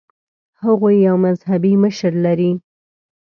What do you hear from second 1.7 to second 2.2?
مشر